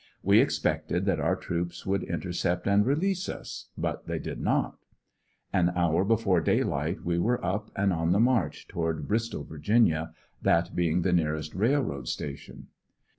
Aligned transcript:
We 0.23 0.39
expected 0.39 1.05
that 1.05 1.19
our 1.19 1.35
troops 1.35 1.85
would 1.85 2.01
intercept 2.01 2.65
and 2.65 2.83
release 2.83 3.29
us, 3.29 3.67
but 3.77 4.07
they 4.07 4.17
did 4.17 4.39
not. 4.41 4.79
An 5.53 5.71
hour 5.75 6.03
before 6.03 6.41
daylight 6.41 7.03
we 7.03 7.19
were 7.19 7.45
up 7.45 7.69
and 7.75 7.93
on 7.93 8.11
the 8.11 8.19
march 8.19 8.67
toward 8.67 9.07
Bristol, 9.07 9.43
Va., 9.47 10.11
that 10.41 10.75
being 10.75 11.03
the 11.03 11.13
nearest 11.13 11.53
railroad 11.53 12.07
station. 12.07 12.69